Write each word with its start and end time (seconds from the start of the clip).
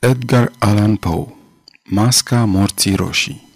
Edgar 0.00 0.52
Allan 0.58 0.96
Poe 0.96 1.34
Masca 1.84 2.44
morții 2.44 2.94
roșii 2.94 3.48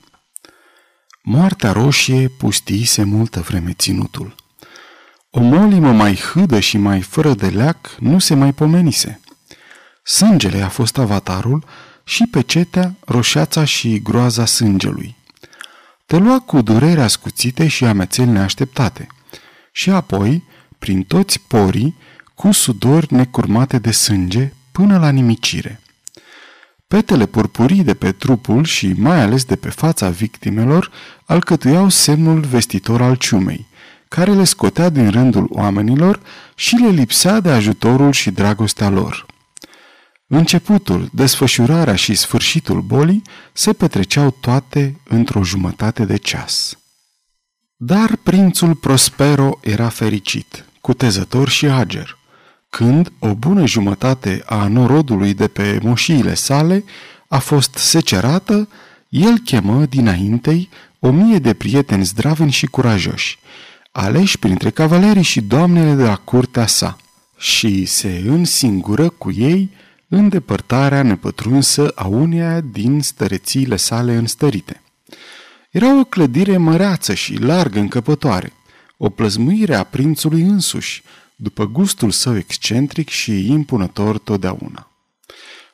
Moartea 1.23 1.73
roșie 1.73 2.29
pustiise 2.29 3.03
multă 3.05 3.41
vreme 3.41 3.73
ținutul. 3.73 4.35
O 5.31 5.41
molimă 5.41 5.93
mai 5.93 6.17
hâdă 6.17 6.61
și 6.61 6.77
mai 6.77 7.01
fără 7.01 7.35
de 7.35 7.47
leac 7.47 7.97
nu 7.99 8.19
se 8.19 8.35
mai 8.35 8.53
pomenise. 8.53 9.21
Sângele 10.05 10.63
a 10.63 10.69
fost 10.69 10.99
avatarul 10.99 11.65
și 12.05 12.27
pe 12.31 12.41
cetea 12.41 12.95
roșeața 13.05 13.65
și 13.65 14.03
groaza 14.03 14.47
sângelui. 14.47 15.17
Te 16.07 16.17
lua 16.17 16.41
cu 16.41 16.61
durere 16.63 17.03
ascuțite 17.03 17.69
și 17.69 17.85
amețeli 17.85 18.31
neașteptate. 18.31 19.07
Și 19.73 19.91
apoi, 19.91 20.45
prin 20.79 21.03
toți 21.03 21.41
porii, 21.41 21.97
cu 22.35 22.53
sudori 22.53 23.15
necurmate 23.15 23.79
de 23.79 23.91
sânge 23.91 24.53
până 24.73 24.99
la 24.99 25.11
nimicire. 25.11 25.82
Petele 26.93 27.27
purpurii 27.27 27.83
de 27.83 27.95
pe 27.95 28.13
trupul 28.13 28.65
și 28.65 28.93
mai 28.97 29.21
ales 29.21 29.45
de 29.45 29.57
pe 29.57 29.69
fața 29.69 30.09
victimelor 30.09 30.91
alcătuiau 31.25 31.89
semnul 31.89 32.41
vestitor 32.41 33.03
al 33.03 33.15
ciumei, 33.15 33.67
care 34.09 34.33
le 34.33 34.45
scotea 34.45 34.89
din 34.89 35.11
rândul 35.11 35.47
oamenilor 35.51 36.21
și 36.55 36.75
le 36.75 36.89
lipsea 36.89 37.41
de 37.41 37.51
ajutorul 37.51 38.13
și 38.13 38.31
dragostea 38.31 38.89
lor. 38.89 39.27
Începutul, 40.27 41.09
desfășurarea 41.13 41.95
și 41.95 42.15
sfârșitul 42.15 42.81
bolii 42.81 43.23
se 43.53 43.73
petreceau 43.73 44.31
toate 44.31 45.01
într-o 45.09 45.45
jumătate 45.45 46.05
de 46.05 46.17
ceas. 46.17 46.79
Dar 47.77 48.17
prințul 48.23 48.75
Prospero 48.75 49.59
era 49.61 49.89
fericit, 49.89 50.65
cutezător 50.81 51.49
și 51.49 51.67
ager– 51.67 52.17
când 52.77 53.13
o 53.19 53.35
bună 53.35 53.67
jumătate 53.67 54.43
a 54.47 54.67
norodului 54.67 55.35
de 55.35 55.49
pe 55.49 55.79
moșiile 55.83 56.35
sale 56.35 56.85
a 57.29 57.39
fost 57.39 57.75
secerată, 57.75 58.69
el 59.09 59.39
chemă 59.45 59.85
dinaintei 59.85 60.69
o 60.99 61.11
mie 61.11 61.39
de 61.39 61.55
prieteni 61.55 62.05
zdraveni 62.05 62.51
și 62.51 62.67
curajoși, 62.67 63.39
aleși 63.91 64.39
printre 64.39 64.71
cavalerii 64.71 65.23
și 65.23 65.41
doamnele 65.41 65.95
de 65.95 66.03
la 66.03 66.17
curtea 66.17 66.67
sa, 66.67 66.97
și 67.39 67.85
se 67.85 68.23
însingură 68.27 69.09
cu 69.09 69.31
ei 69.31 69.71
în 70.09 70.29
depărtarea 70.29 71.03
nepătrunsă 71.03 71.93
a 71.95 72.07
uneia 72.07 72.61
din 72.61 73.01
stărețiile 73.01 73.77
sale 73.77 74.15
înstărite. 74.15 74.83
Era 75.71 75.99
o 75.99 76.05
clădire 76.05 76.57
măreață 76.57 77.15
și 77.15 77.35
largă 77.35 77.79
încăpătoare, 77.79 78.53
o 78.97 79.09
plăzmuire 79.09 79.75
a 79.75 79.83
prințului 79.83 80.43
însuși, 80.43 81.03
după 81.43 81.67
gustul 81.67 82.11
său 82.11 82.37
excentric 82.37 83.09
și 83.09 83.51
impunător 83.51 84.19
totdeauna. 84.19 84.91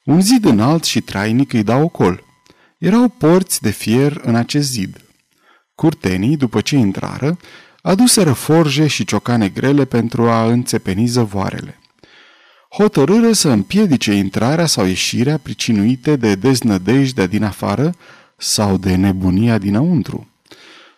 Un 0.04 0.20
zid 0.20 0.44
înalt 0.44 0.84
și 0.84 1.00
trainic 1.00 1.52
îi 1.52 1.62
dau 1.62 1.82
ocol. 1.82 2.24
Erau 2.78 3.08
porți 3.08 3.62
de 3.62 3.70
fier 3.70 4.20
în 4.22 4.34
acest 4.34 4.70
zid. 4.70 5.00
Curtenii, 5.74 6.36
după 6.36 6.60
ce 6.60 6.76
intrară, 6.76 7.38
aduseră 7.82 8.32
forje 8.32 8.86
și 8.86 9.04
ciocane 9.04 9.48
grele 9.48 9.84
pentru 9.84 10.28
a 10.28 10.46
înțepeni 10.46 11.06
zăvoarele. 11.06 11.78
Hotărâră 12.70 13.32
să 13.32 13.48
împiedice 13.48 14.12
intrarea 14.12 14.66
sau 14.66 14.86
ieșirea 14.86 15.38
pricinuite 15.38 16.16
de 16.16 16.34
deznădejdea 16.34 17.26
din 17.26 17.44
afară 17.44 17.94
sau 18.36 18.76
de 18.76 18.94
nebunia 18.94 19.58
dinăuntru. 19.58 20.28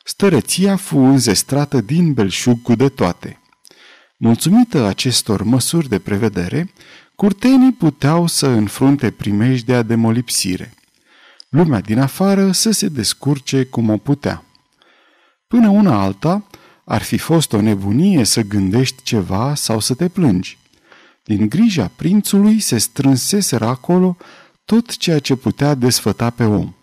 Stăreția 0.04 0.76
fu 0.76 0.98
înzestrată 0.98 1.80
din 1.80 2.12
belșug 2.12 2.62
cu 2.62 2.74
de 2.74 2.88
toate. 2.88 3.39
Mulțumită 4.22 4.84
acestor 4.84 5.42
măsuri 5.42 5.88
de 5.88 5.98
prevedere, 5.98 6.70
curtenii 7.14 7.72
puteau 7.72 8.26
să 8.26 8.46
înfrunte 8.46 9.10
primejdea 9.10 9.82
de 9.82 9.94
molipsire. 9.94 10.74
Lumea 11.48 11.80
din 11.80 11.98
afară 11.98 12.52
să 12.52 12.70
se 12.70 12.88
descurce 12.88 13.64
cum 13.64 13.88
o 13.88 13.96
putea. 13.96 14.44
Până 15.46 15.68
una 15.68 16.02
alta, 16.02 16.46
ar 16.84 17.02
fi 17.02 17.18
fost 17.18 17.52
o 17.52 17.60
nebunie 17.60 18.24
să 18.24 18.42
gândești 18.42 19.02
ceva 19.02 19.54
sau 19.54 19.80
să 19.80 19.94
te 19.94 20.08
plângi. 20.08 20.58
Din 21.24 21.48
grija 21.48 21.90
prințului 21.96 22.60
se 22.60 22.78
strânseseră 22.78 23.64
acolo 23.64 24.16
tot 24.64 24.96
ceea 24.96 25.18
ce 25.18 25.34
putea 25.34 25.74
desfăta 25.74 26.30
pe 26.30 26.44
om. 26.44 26.74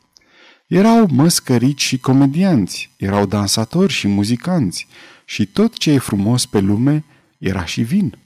Erau 0.67 1.07
măscărici 1.11 1.81
și 1.81 1.97
comedianți, 1.97 2.91
erau 2.97 3.25
dansatori 3.25 3.93
și 3.93 4.07
muzicanți 4.07 4.87
și 5.25 5.45
tot 5.45 5.77
ce 5.77 5.91
e 5.91 5.97
frumos 5.97 6.45
pe 6.45 6.59
lume– 6.59 7.03
era 7.37 7.65
și 7.65 7.81
vin. 7.81 8.17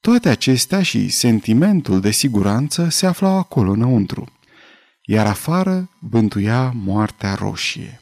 Toate 0.00 0.28
acestea 0.28 0.82
și 0.82 1.08
sentimentul 1.08 2.00
de 2.00 2.10
siguranță 2.10 2.88
se 2.88 3.06
aflau 3.06 3.38
acolo 3.38 3.70
înăuntru, 3.70 4.32
iar 5.02 5.26
afară 5.26 5.90
bântuia 6.00 6.72
moartea 6.74 7.34
roșie. 7.34 8.00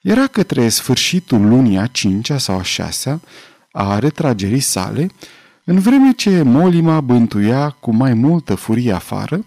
Era 0.00 0.26
către 0.26 0.68
sfârșitul 0.68 1.48
lunii 1.48 1.78
a 1.78 1.86
cincea 1.86 2.38
sau 2.38 2.58
a 2.58 2.62
șasea 2.62 3.20
a 3.72 3.98
retragerii 3.98 4.60
sale, 4.60 5.10
în 5.64 5.78
vreme 5.78 6.12
ce 6.12 6.42
Molima 6.42 7.00
bântuia 7.00 7.70
cu 7.70 7.94
mai 7.94 8.14
multă 8.14 8.54
furie 8.54 8.92
afară, 8.92 9.44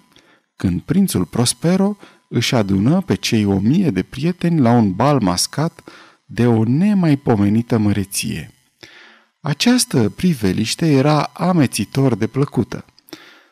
când 0.56 0.82
prințul 0.82 1.26
Prospero 1.26 1.98
își 2.28 2.56
adună 2.56 3.02
pe 3.02 3.16
cei 3.16 3.46
o 3.46 3.60
mie 3.60 3.90
de 3.90 4.04
prieteni 4.04 4.60
la 4.60 4.72
un 4.72 4.92
bal 4.92 5.20
mascat 5.20 5.84
de 6.26 6.48
o 6.48 6.64
nemaipomenită 6.64 7.78
măreție. 7.78 8.54
Această 9.42 10.10
priveliște 10.10 10.92
era 10.92 11.22
amețitor 11.22 12.16
de 12.16 12.28
plăcută. 12.28 12.86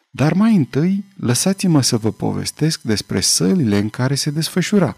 Dar 0.09 0.33
mai 0.33 0.55
întâi, 0.55 1.03
lăsați-mă 1.17 1.81
să 1.81 1.97
vă 1.97 2.11
povestesc 2.11 2.81
despre 2.81 3.19
sălile 3.19 3.77
în 3.77 3.89
care 3.89 4.15
se 4.15 4.29
desfășura. 4.29 4.97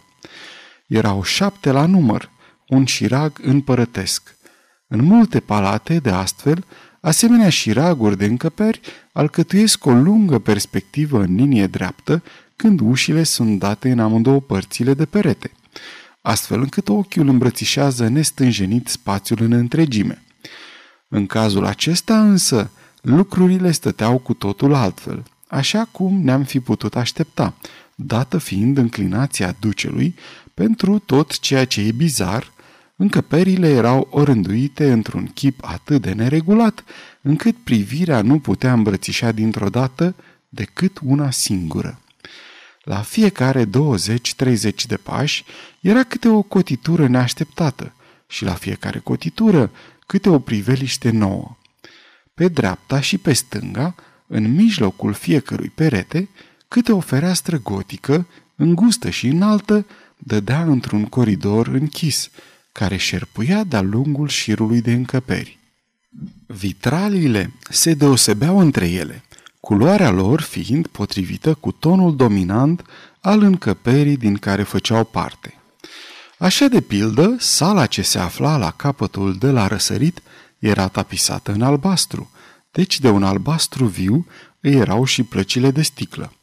Erau 0.87 1.23
șapte 1.23 1.71
la 1.71 1.85
număr, 1.85 2.29
un 2.67 2.85
șirag 2.85 3.39
împărătesc. 3.41 4.35
În 4.87 5.03
multe 5.03 5.39
palate, 5.39 5.99
de 5.99 6.09
astfel, 6.09 6.65
asemenea 7.01 7.49
șiraguri 7.49 8.17
de 8.17 8.25
încăperi 8.25 8.81
alcătuiesc 9.13 9.85
o 9.85 9.91
lungă 9.91 10.39
perspectivă 10.39 11.19
în 11.21 11.35
linie 11.35 11.67
dreaptă 11.67 12.23
când 12.55 12.79
ușile 12.79 13.23
sunt 13.23 13.59
date 13.59 13.91
în 13.91 13.99
amândouă 13.99 14.39
părțile 14.39 14.93
de 14.93 15.05
perete, 15.05 15.51
astfel 16.21 16.59
încât 16.59 16.89
ochiul 16.89 17.27
îmbrățișează 17.27 18.07
nestânjenit 18.07 18.87
spațiul 18.87 19.41
în 19.41 19.51
întregime. 19.51 20.23
În 21.11 21.25
cazul 21.25 21.65
acesta 21.65 22.21
însă, 22.21 22.69
lucrurile 23.01 23.71
stăteau 23.71 24.17
cu 24.17 24.33
totul 24.33 24.73
altfel, 24.73 25.23
așa 25.47 25.87
cum 25.91 26.21
ne-am 26.21 26.43
fi 26.43 26.59
putut 26.59 26.95
aștepta, 26.95 27.53
dată 27.95 28.37
fiind 28.37 28.77
înclinația 28.77 29.55
ducelui 29.59 30.15
pentru 30.53 30.99
tot 30.99 31.39
ceea 31.39 31.65
ce 31.65 31.81
e 31.81 31.91
bizar, 31.91 32.51
încăperile 32.95 33.69
erau 33.69 34.07
orânduite 34.11 34.91
într-un 34.91 35.25
chip 35.25 35.59
atât 35.61 36.01
de 36.01 36.11
neregulat, 36.11 36.83
încât 37.21 37.55
privirea 37.63 38.21
nu 38.21 38.39
putea 38.39 38.73
îmbrățișa 38.73 39.31
dintr-o 39.31 39.69
dată 39.69 40.15
decât 40.49 40.99
una 41.03 41.31
singură. 41.31 41.99
La 42.83 43.01
fiecare 43.01 43.65
20-30 43.65 43.69
de 44.87 44.97
pași 45.03 45.43
era 45.79 46.03
câte 46.03 46.27
o 46.27 46.41
cotitură 46.41 47.07
neașteptată 47.07 47.93
și 48.27 48.43
la 48.43 48.53
fiecare 48.53 48.99
cotitură 48.99 49.71
câte 50.09 50.29
o 50.29 50.39
priveliște 50.39 51.09
nouă. 51.09 51.57
Pe 52.33 52.47
dreapta 52.47 52.99
și 52.99 53.17
pe 53.17 53.33
stânga, 53.33 53.95
în 54.27 54.53
mijlocul 54.55 55.13
fiecărui 55.13 55.71
perete, 55.75 56.29
câte 56.67 56.91
o 56.91 56.99
fereastră 56.99 57.57
gotică, 57.57 58.27
îngustă 58.55 59.09
și 59.09 59.27
înaltă, 59.27 59.85
dădea 60.17 60.61
într-un 60.61 61.05
coridor 61.05 61.67
închis, 61.67 62.29
care 62.71 62.97
șerpuia 62.97 63.63
de-a 63.63 63.81
lungul 63.81 64.27
șirului 64.27 64.81
de 64.81 64.91
încăperi. 64.91 65.59
Vitraliile 66.45 67.53
se 67.69 67.93
deosebeau 67.93 68.59
între 68.59 68.89
ele, 68.89 69.23
culoarea 69.59 70.09
lor 70.09 70.41
fiind 70.41 70.87
potrivită 70.87 71.53
cu 71.53 71.71
tonul 71.71 72.15
dominant 72.15 72.85
al 73.19 73.41
încăperii 73.41 74.17
din 74.17 74.35
care 74.35 74.63
făceau 74.63 75.03
parte. 75.03 75.58
Așa 76.39 76.67
de 76.67 76.81
pildă, 76.81 77.35
sala 77.39 77.85
ce 77.85 78.01
se 78.01 78.19
afla 78.19 78.57
la 78.57 78.71
capătul 78.71 79.37
de 79.37 79.51
la 79.51 79.67
răsărit 79.67 80.21
era 80.59 80.87
tapisată 80.87 81.51
în 81.51 81.61
albastru, 81.61 82.31
deci 82.71 82.99
de 82.99 83.09
un 83.09 83.23
albastru 83.23 83.85
viu 83.85 84.25
îi 84.59 84.73
erau 84.73 85.03
și 85.03 85.23
plăcile 85.23 85.71
de 85.71 85.81
sticlă. 85.81 86.33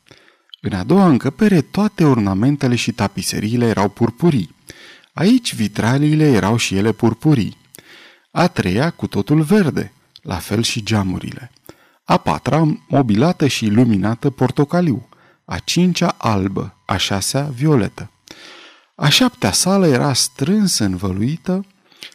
În 0.60 0.72
a 0.72 0.84
doua 0.84 1.06
încăpere 1.06 1.60
toate 1.60 2.04
ornamentele 2.04 2.74
și 2.74 2.92
tapiseriile 2.92 3.66
erau 3.66 3.88
purpurii. 3.88 4.54
Aici 5.12 5.54
vitraliile 5.54 6.24
erau 6.24 6.56
și 6.56 6.76
ele 6.76 6.92
purpurii. 6.92 7.56
A 8.30 8.48
treia 8.48 8.90
cu 8.90 9.06
totul 9.06 9.42
verde, 9.42 9.92
la 10.22 10.36
fel 10.36 10.62
și 10.62 10.82
geamurile. 10.82 11.52
A 12.04 12.16
patra 12.16 12.78
mobilată 12.88 13.46
și 13.46 13.64
iluminată 13.64 14.30
portocaliu. 14.30 15.08
A 15.44 15.58
cincea 15.58 16.14
albă, 16.18 16.76
a 16.86 16.96
șasea 16.96 17.42
violetă. 17.42 18.10
A 18.98 19.08
șaptea 19.08 19.52
sală 19.52 19.86
era 19.86 20.12
strâns 20.12 20.78
învăluită 20.78 21.64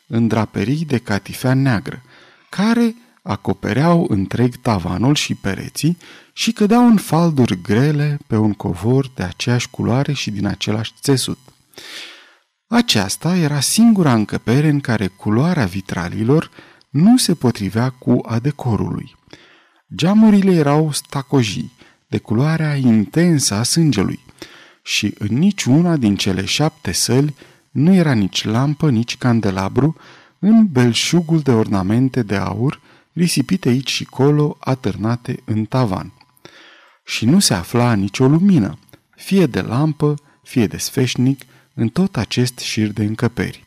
în 0.07 0.27
draperii 0.27 0.85
de 0.85 0.97
catifea 0.97 1.53
neagră, 1.53 2.01
care 2.49 2.95
acopereau 3.21 4.05
întreg 4.09 4.55
tavanul 4.55 5.15
și 5.15 5.35
pereții 5.35 5.97
și 6.33 6.51
cădeau 6.51 6.87
în 6.87 6.97
falduri 6.97 7.61
grele 7.61 8.19
pe 8.27 8.35
un 8.35 8.53
covor 8.53 9.11
de 9.15 9.23
aceeași 9.23 9.69
culoare 9.69 10.13
și 10.13 10.31
din 10.31 10.45
același 10.45 10.93
țesut. 11.01 11.37
Aceasta 12.67 13.35
era 13.35 13.59
singura 13.59 14.13
încăpere 14.13 14.67
în 14.67 14.79
care 14.79 15.07
culoarea 15.07 15.65
vitralilor 15.65 16.51
nu 16.89 17.17
se 17.17 17.33
potrivea 17.33 17.89
cu 17.89 18.21
a 18.25 18.39
decorului. 18.39 19.15
Geamurile 19.95 20.51
erau 20.51 20.91
stacojii, 20.91 21.71
de 22.07 22.17
culoarea 22.17 22.75
intensă 22.75 23.53
a 23.53 23.63
sângelui, 23.63 24.19
și 24.81 25.13
în 25.17 25.37
niciuna 25.37 25.97
din 25.97 26.15
cele 26.15 26.45
șapte 26.45 26.91
săli 26.91 27.35
nu 27.71 27.93
era 27.93 28.13
nici 28.13 28.43
lampă, 28.43 28.89
nici 28.89 29.17
candelabru, 29.17 29.95
în 30.39 30.67
belșugul 30.67 31.39
de 31.39 31.51
ornamente 31.51 32.23
de 32.23 32.35
aur, 32.35 32.81
risipite 33.13 33.69
aici 33.69 33.89
și 33.89 34.05
colo, 34.05 34.57
atârnate 34.59 35.39
în 35.45 35.65
tavan. 35.65 36.13
Și 37.05 37.25
nu 37.25 37.39
se 37.39 37.53
afla 37.53 37.93
nicio 37.93 38.27
lumină, 38.27 38.77
fie 39.15 39.45
de 39.45 39.61
lampă, 39.61 40.15
fie 40.43 40.67
de 40.67 40.77
sfeșnic, 40.77 41.41
în 41.73 41.89
tot 41.89 42.17
acest 42.17 42.59
șir 42.59 42.91
de 42.91 43.03
încăperi. 43.03 43.63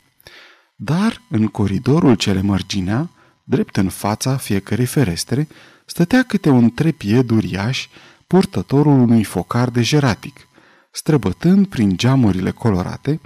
Dar, 0.76 1.22
în 1.28 1.46
coridorul 1.46 2.14
ce 2.14 2.32
le 2.32 2.40
mărginea, 2.40 3.10
drept 3.44 3.76
în 3.76 3.88
fața 3.88 4.36
fiecărei 4.36 4.86
ferestre, 4.86 5.48
stătea 5.84 6.22
câte 6.22 6.48
un 6.48 6.70
trepied 6.70 7.30
uriaș, 7.30 7.88
purtătorul 8.26 8.92
unui 9.00 9.24
focar 9.24 9.70
de 9.70 9.82
jeratic. 9.82 10.48
Străbătând 10.96 11.66
prin 11.66 11.96
geamurile 11.96 12.50
colorate, 12.50 13.20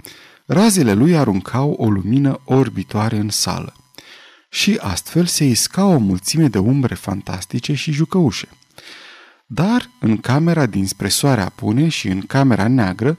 razele 0.45 0.93
lui 0.93 1.17
aruncau 1.17 1.71
o 1.71 1.89
lumină 1.89 2.41
orbitoare 2.43 3.17
în 3.17 3.29
sală. 3.29 3.73
Și 4.49 4.77
astfel 4.81 5.25
se 5.25 5.45
isca 5.45 5.85
o 5.85 5.97
mulțime 5.97 6.47
de 6.47 6.57
umbre 6.57 6.95
fantastice 6.95 7.73
și 7.73 7.91
jucăușe. 7.91 8.47
Dar 9.45 9.89
în 9.99 10.17
camera 10.17 10.65
dinspre 10.65 11.07
soare 11.07 11.41
apune 11.41 11.87
și 11.87 12.07
în 12.07 12.21
camera 12.21 12.67
neagră, 12.67 13.17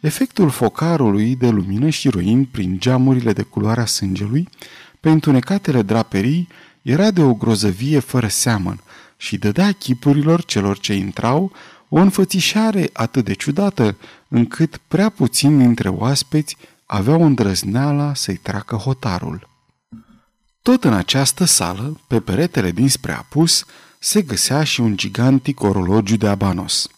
efectul 0.00 0.50
focarului 0.50 1.36
de 1.36 1.48
lumină 1.48 1.88
și 1.88 2.08
roind 2.08 2.46
prin 2.46 2.78
geamurile 2.78 3.32
de 3.32 3.42
culoarea 3.42 3.86
sângelui, 3.86 4.48
pe 5.00 5.10
întunecatele 5.10 5.82
draperii, 5.82 6.48
era 6.82 7.10
de 7.10 7.22
o 7.22 7.34
grozăvie 7.34 7.98
fără 7.98 8.28
seamăn 8.28 8.80
și 9.16 9.36
dădea 9.36 9.72
chipurilor 9.72 10.44
celor 10.44 10.78
ce 10.78 10.94
intrau 10.94 11.52
o 11.94 11.98
înfățișare 11.98 12.90
atât 12.92 13.24
de 13.24 13.32
ciudată, 13.32 13.96
încât 14.28 14.80
prea 14.88 15.08
puțin 15.08 15.58
dintre 15.58 15.88
oaspeți 15.88 16.56
aveau 16.86 17.24
îndrăzneala 17.24 18.14
să-i 18.14 18.36
tracă 18.36 18.76
hotarul. 18.76 19.48
Tot 20.62 20.84
în 20.84 20.92
această 20.92 21.44
sală, 21.44 22.00
pe 22.06 22.20
peretele 22.20 22.70
dinspre 22.70 23.12
apus, 23.12 23.64
se 23.98 24.22
găsea 24.22 24.64
și 24.64 24.80
un 24.80 24.96
gigantic 24.96 25.62
orologiu 25.62 26.16
de 26.16 26.28
abanos. 26.28 26.88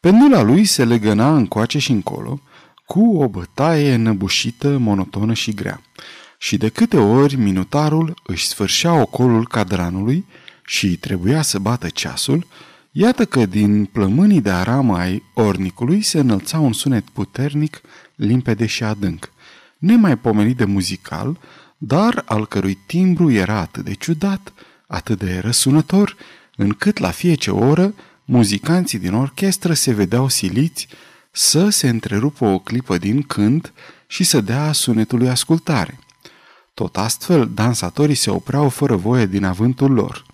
Pendula 0.00 0.42
lui 0.42 0.64
se 0.64 0.84
legăna 0.84 1.36
încoace 1.36 1.78
și 1.78 1.90
încolo, 1.90 2.40
cu 2.86 3.16
o 3.22 3.28
bătaie 3.28 3.94
înăbușită, 3.94 4.78
monotonă 4.78 5.32
și 5.32 5.54
grea. 5.54 5.82
Și 6.38 6.56
de 6.56 6.68
câte 6.68 6.96
ori 6.96 7.36
minutarul 7.36 8.20
își 8.26 8.46
sfârșea 8.46 8.92
ocolul 8.92 9.46
cadranului 9.46 10.26
și 10.64 10.96
trebuia 10.96 11.42
să 11.42 11.58
bată 11.58 11.88
ceasul, 11.88 12.46
iată 12.90 13.24
că 13.24 13.46
din 13.46 13.84
plămânii 13.84 14.40
de 14.40 14.50
aramă 14.50 14.98
ai 14.98 15.22
ornicului 15.34 16.02
se 16.02 16.18
înălța 16.18 16.58
un 16.58 16.72
sunet 16.72 17.08
puternic, 17.08 17.80
limpede 18.14 18.66
și 18.66 18.84
adânc, 18.84 19.32
nemaipomenit 19.78 20.56
de 20.56 20.64
muzical, 20.64 21.38
dar 21.78 22.22
al 22.26 22.46
cărui 22.46 22.78
timbru 22.86 23.30
era 23.30 23.58
atât 23.58 23.84
de 23.84 23.94
ciudat, 23.94 24.52
atât 24.86 25.18
de 25.18 25.38
răsunător, 25.38 26.16
încât 26.56 26.98
la 26.98 27.10
fiecare 27.10 27.50
oră 27.50 27.94
muzicanții 28.24 28.98
din 28.98 29.14
orchestră 29.14 29.72
se 29.72 29.92
vedeau 29.92 30.28
siliți 30.28 30.88
să 31.30 31.68
se 31.68 31.88
întrerupă 31.88 32.44
o 32.44 32.58
clipă 32.58 32.98
din 32.98 33.22
cânt 33.22 33.72
și 34.06 34.24
să 34.24 34.40
dea 34.40 34.72
sunetului 34.72 35.28
ascultare. 35.28 35.98
Tot 36.74 36.96
astfel, 36.96 37.50
dansatorii 37.54 38.14
se 38.14 38.30
opreau 38.30 38.68
fără 38.68 38.96
voie 38.96 39.26
din 39.26 39.44
avântul 39.44 39.92
lor. 39.92 40.24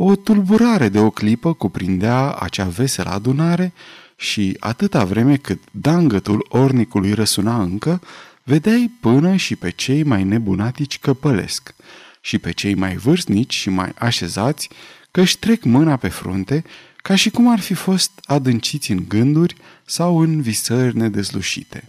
O 0.00 0.16
tulburare 0.16 0.88
de 0.88 0.98
o 0.98 1.10
clipă 1.10 1.52
cuprindea 1.52 2.32
acea 2.32 2.64
veselă 2.64 3.10
adunare 3.10 3.72
și 4.16 4.56
atâta 4.58 5.04
vreme 5.04 5.36
cât 5.36 5.62
dangătul 5.70 6.46
ornicului 6.48 7.12
răsuna 7.12 7.62
încă, 7.62 8.00
vedeai 8.42 8.90
până 9.00 9.36
și 9.36 9.56
pe 9.56 9.70
cei 9.70 10.02
mai 10.02 10.24
nebunatici 10.24 10.98
căpălesc 10.98 11.74
și 12.20 12.38
pe 12.38 12.50
cei 12.50 12.74
mai 12.74 12.96
vârstnici 12.96 13.54
și 13.54 13.70
mai 13.70 13.92
așezați 13.98 14.68
că 15.10 15.20
își 15.20 15.38
trec 15.38 15.64
mâna 15.64 15.96
pe 15.96 16.08
frunte 16.08 16.64
ca 16.96 17.14
și 17.14 17.30
cum 17.30 17.50
ar 17.50 17.60
fi 17.60 17.74
fost 17.74 18.10
adânciți 18.24 18.90
în 18.90 19.04
gânduri 19.08 19.56
sau 19.84 20.18
în 20.18 20.40
visări 20.40 20.96
nedezlușite. 20.96 21.84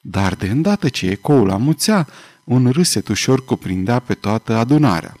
Dar 0.00 0.34
de 0.34 0.46
îndată 0.46 0.88
ce 0.88 1.06
ecoul 1.06 1.50
amuțea, 1.50 2.06
un 2.44 2.70
râset 2.70 3.08
ușor 3.08 3.44
cuprindea 3.44 3.98
pe 3.98 4.14
toată 4.14 4.56
adunarea. 4.56 5.16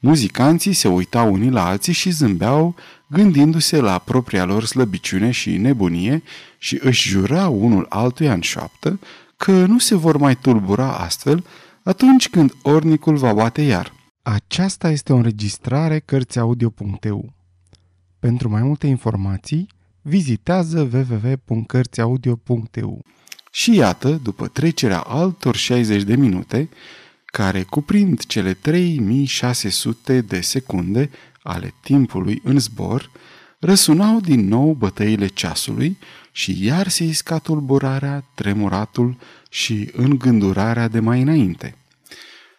Muzicanții 0.00 0.72
se 0.72 0.88
uitau 0.88 1.32
unii 1.32 1.50
la 1.50 1.66
alții 1.66 1.92
și 1.92 2.10
zâmbeau, 2.10 2.74
gândindu-se 3.06 3.80
la 3.80 3.98
propria 3.98 4.44
lor 4.44 4.64
slăbiciune 4.64 5.30
și 5.30 5.56
nebunie 5.56 6.22
și 6.58 6.78
își 6.82 7.08
jurau 7.08 7.64
unul 7.64 7.86
altuia 7.88 8.32
în 8.32 8.40
șoaptă 8.40 9.00
că 9.36 9.66
nu 9.66 9.78
se 9.78 9.94
vor 9.94 10.16
mai 10.16 10.36
tulbura 10.36 10.96
astfel 10.96 11.44
atunci 11.82 12.28
când 12.28 12.52
ornicul 12.62 13.16
va 13.16 13.32
bate 13.32 13.62
iar. 13.62 13.92
Aceasta 14.22 14.90
este 14.90 15.12
o 15.12 15.16
înregistrare 15.16 15.98
Cărțiaudio.eu. 15.98 17.32
Pentru 18.18 18.48
mai 18.48 18.62
multe 18.62 18.86
informații, 18.86 19.68
vizitează 20.02 20.88
www.cărțiaudio.eu. 20.92 23.04
Și 23.50 23.74
iată, 23.74 24.20
după 24.22 24.48
trecerea 24.48 25.00
altor 25.00 25.56
60 25.56 26.02
de 26.02 26.16
minute, 26.16 26.68
care 27.32 27.62
cuprind 27.62 28.26
cele 28.26 28.54
3600 28.54 30.20
de 30.20 30.40
secunde 30.40 31.10
ale 31.42 31.74
timpului 31.80 32.40
în 32.44 32.58
zbor, 32.58 33.10
răsunau 33.58 34.20
din 34.20 34.48
nou 34.48 34.72
bătăile 34.72 35.26
ceasului 35.26 35.98
și 36.32 36.64
iar 36.64 36.88
se 36.88 37.04
isca 37.04 37.38
tulburarea, 37.38 38.24
tremuratul 38.34 39.16
și 39.50 39.90
îngândurarea 39.92 40.88
de 40.88 41.00
mai 41.00 41.22
înainte. 41.22 41.76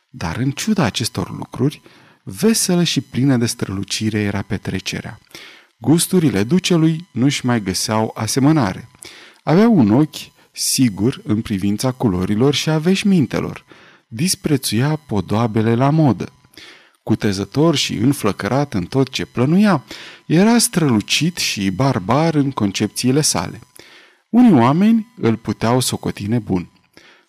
Dar 0.10 0.38
în 0.38 0.51
ciuda 0.51 0.83
acestor 0.83 1.38
lucruri, 1.38 1.81
veselă 2.24 2.83
și 2.83 3.01
plină 3.01 3.38
de 3.38 3.45
strălucire 3.45 4.19
era 4.19 4.42
petrecerea. 4.42 5.19
Gusturile 5.77 6.44
ducelui 6.44 7.07
nu-și 7.12 7.45
mai 7.45 7.63
găseau 7.63 8.12
asemănare. 8.15 8.89
Avea 9.44 9.67
un 9.67 9.91
ochi 9.91 10.32
sigur 10.51 11.22
în 11.24 11.41
privința 11.41 11.91
culorilor 11.91 12.53
și 12.53 12.70
a 12.70 12.77
veșmintelor. 12.77 13.65
Disprețuia 14.12 14.96
podoabele 14.96 15.75
la 15.75 15.89
modă. 15.89 16.32
Cutezător 17.04 17.75
și 17.75 17.94
înflăcărat 17.94 18.74
în 18.74 18.86
tot 18.86 19.10
ce 19.10 19.25
plănuia, 19.25 19.84
era 20.25 20.58
strălucit 20.58 21.38
și 21.38 21.70
barbar 21.70 22.36
în 22.36 22.51
concepțiile 22.51 23.22
sale. 23.22 23.60
Unii 24.30 24.54
oameni 24.54 25.08
îl 25.18 25.36
puteau 25.36 25.80
socoti 25.80 26.28
nebun. 26.28 26.70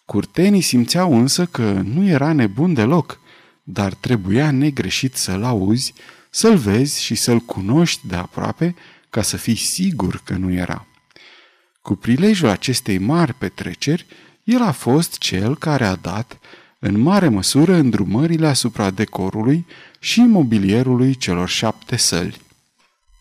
Curtenii 0.05 0.61
simțeau 0.61 1.19
însă 1.19 1.47
că 1.47 1.83
nu 1.85 2.07
era 2.09 2.33
nebun 2.33 2.75
deloc, 2.75 3.21
dar 3.63 3.95
trebuia 3.95 4.51
negreșit 4.51 5.17
să-l 5.17 5.45
auzi, 5.45 5.95
să-l 6.31 6.57
vezi 6.57 7.03
și 7.03 7.15
să-l 7.15 7.39
cunoști 7.39 8.07
de 8.07 8.17
aproape 8.17 8.75
ca 9.11 9.23
să 9.23 9.37
fii 9.37 9.57
sigur 9.57 10.21
că 10.25 10.35
nu 10.35 10.53
era. 10.53 10.87
Cu 11.83 11.95
prilejul 11.95 12.49
acestei 12.49 12.99
mari 12.99 13.35
petreceri, 13.35 14.07
el 14.45 14.63
a 14.63 14.73
fost 14.73 15.19
cel 15.19 15.57
care 15.57 15.85
a 15.85 15.95
dat, 15.95 16.39
în 16.83 17.01
mare 17.01 17.29
măsură, 17.29 17.75
îndrumările 17.75 18.47
asupra 18.47 18.91
decorului 18.91 19.67
și 19.99 20.21
mobilierului 20.21 21.15
celor 21.15 21.49
șapte 21.49 21.97
săli. 21.97 22.41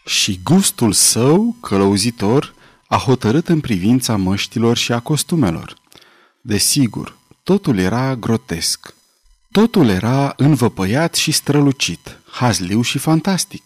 Și 0.06 0.39
gustul 0.44 0.92
său, 0.92 1.56
călăuzitor, 1.62 2.54
a 2.88 2.96
hotărât 2.98 3.48
în 3.48 3.60
privința 3.60 4.16
măștilor 4.16 4.78
și 4.78 4.92
a 4.92 5.00
costumelor. 5.00 5.75
Desigur, 6.42 7.18
totul 7.44 7.78
era 7.78 8.16
grotesc. 8.16 8.94
Totul 9.51 9.88
era 9.88 10.34
învăpăiat 10.38 11.16
și 11.16 11.32
strălucit, 11.32 12.20
hazliu 12.32 12.82
și 12.82 12.98
fantastic, 12.98 13.63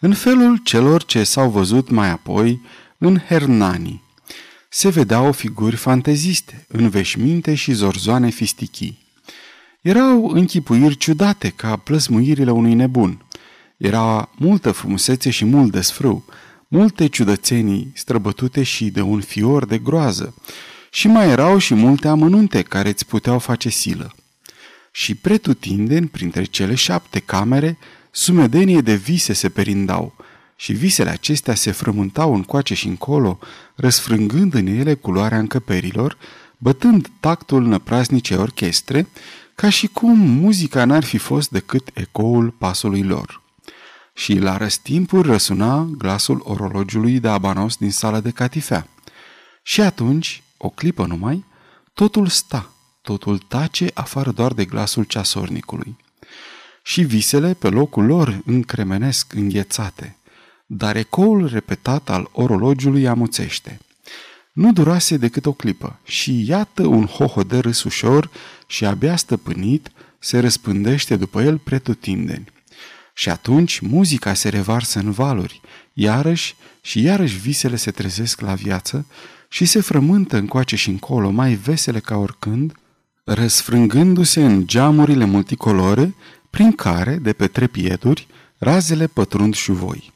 în 0.00 0.14
felul 0.14 0.56
celor 0.56 1.04
ce 1.04 1.24
s-au 1.24 1.50
văzut 1.50 1.90
mai 1.90 2.10
apoi 2.10 2.60
în 2.98 3.18
Hernani. 3.18 4.02
Se 4.68 4.88
vedeau 4.88 5.32
figuri 5.32 5.76
fanteziste, 5.76 6.66
în 6.68 6.88
veșminte 6.88 7.54
și 7.54 7.72
zorzoane 7.72 8.28
fistichii. 8.28 9.06
Erau 9.88 10.28
închipuiri 10.28 10.96
ciudate 10.96 11.48
ca 11.48 11.76
plăsmuirile 11.76 12.50
unui 12.50 12.74
nebun. 12.74 13.24
Era 13.76 14.28
multă 14.36 14.70
frumusețe 14.70 15.30
și 15.30 15.44
mult 15.44 15.72
desfrâu, 15.72 16.24
multe 16.68 17.06
ciudățenii 17.06 17.92
străbătute 17.94 18.62
și 18.62 18.90
de 18.90 19.00
un 19.00 19.20
fior 19.20 19.66
de 19.66 19.78
groază, 19.78 20.34
și 20.90 21.06
mai 21.06 21.28
erau 21.28 21.58
și 21.58 21.74
multe 21.74 22.08
amănunte 22.08 22.62
care 22.62 22.88
îți 22.88 23.06
puteau 23.06 23.38
face 23.38 23.68
silă. 23.68 24.14
Și 24.90 25.14
pretutindeni, 25.14 26.06
printre 26.06 26.44
cele 26.44 26.74
șapte 26.74 27.18
camere, 27.18 27.78
sumedenie 28.10 28.80
de 28.80 28.94
vise 28.94 29.32
se 29.32 29.48
perindau 29.48 30.14
și 30.56 30.72
visele 30.72 31.10
acestea 31.10 31.54
se 31.54 31.70
frământau 31.70 32.34
încoace 32.34 32.74
și 32.74 32.86
încolo, 32.86 33.38
răsfrângând 33.74 34.54
în 34.54 34.66
ele 34.66 34.94
culoarea 34.94 35.38
încăperilor, 35.38 36.16
bătând 36.58 37.10
tactul 37.20 37.66
năpraznice 37.66 38.34
orchestre, 38.34 39.06
ca 39.60 39.68
și 39.68 39.86
cum 39.86 40.18
muzica 40.18 40.84
n-ar 40.84 41.04
fi 41.04 41.18
fost 41.18 41.50
decât 41.50 41.90
ecoul 41.94 42.50
pasului 42.50 43.02
lor. 43.02 43.42
Și 44.14 44.34
la 44.34 44.56
răstimpuri 44.56 45.28
răsuna 45.28 45.88
glasul 45.98 46.40
orologiului 46.44 47.20
de 47.20 47.28
abanos 47.28 47.76
din 47.76 47.90
sala 47.90 48.20
de 48.20 48.30
catifea. 48.30 48.88
Și 49.62 49.80
atunci, 49.80 50.42
o 50.56 50.68
clipă 50.68 51.06
numai, 51.06 51.44
totul 51.94 52.26
sta, 52.26 52.72
totul 53.02 53.38
tace 53.38 53.90
afară 53.94 54.30
doar 54.30 54.52
de 54.52 54.64
glasul 54.64 55.04
ceasornicului. 55.04 55.96
Și 56.82 57.02
visele 57.02 57.54
pe 57.54 57.68
locul 57.68 58.04
lor 58.04 58.40
încremenesc 58.44 59.32
înghețate, 59.32 60.16
dar 60.66 60.96
ecoul 60.96 61.48
repetat 61.48 62.10
al 62.10 62.28
orologiului 62.32 63.08
amuțește. 63.08 63.80
Nu 64.52 64.72
durase 64.72 65.16
decât 65.16 65.46
o 65.46 65.52
clipă 65.52 65.98
și 66.04 66.44
iată 66.48 66.86
un 66.86 67.06
hoho 67.06 67.42
de 67.42 67.58
râs 67.58 67.82
ușor 67.82 68.30
și 68.70 68.84
abia 68.84 69.16
stăpânit 69.16 69.90
se 70.18 70.38
răspândește 70.38 71.16
după 71.16 71.42
el 71.42 71.58
pretutindeni. 71.58 72.44
Și 73.14 73.28
atunci 73.28 73.78
muzica 73.78 74.34
se 74.34 74.48
revarsă 74.48 74.98
în 74.98 75.10
valuri, 75.10 75.60
iarăși 75.92 76.54
și 76.80 77.02
iarăși 77.02 77.38
visele 77.38 77.76
se 77.76 77.90
trezesc 77.90 78.40
la 78.40 78.54
viață 78.54 79.06
și 79.48 79.64
se 79.64 79.80
frământă 79.80 80.36
încoace 80.36 80.76
și 80.76 80.88
încolo, 80.88 81.30
mai 81.30 81.54
vesele 81.54 82.00
ca 82.00 82.16
oricând, 82.16 82.72
răsfrângându-se 83.24 84.44
în 84.44 84.66
geamurile 84.66 85.24
multicolore, 85.24 86.14
prin 86.50 86.72
care, 86.72 87.16
de 87.16 87.32
pe 87.32 87.46
trepieduri, 87.46 88.26
razele 88.58 89.06
pătrund 89.06 89.54
șuvoi. 89.54 90.12